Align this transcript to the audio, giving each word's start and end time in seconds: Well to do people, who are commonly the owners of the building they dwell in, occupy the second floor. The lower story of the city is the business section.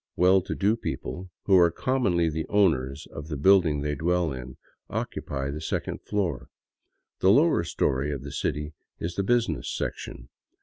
Well 0.15 0.41
to 0.41 0.55
do 0.55 0.75
people, 0.75 1.29
who 1.43 1.55
are 1.59 1.69
commonly 1.69 2.27
the 2.27 2.47
owners 2.49 3.05
of 3.11 3.27
the 3.27 3.37
building 3.37 3.81
they 3.81 3.93
dwell 3.93 4.33
in, 4.33 4.57
occupy 4.89 5.51
the 5.51 5.61
second 5.61 6.01
floor. 6.01 6.49
The 7.19 7.29
lower 7.29 7.63
story 7.63 8.11
of 8.11 8.23
the 8.23 8.31
city 8.31 8.73
is 8.97 9.13
the 9.13 9.21
business 9.23 9.69
section. 9.71 10.29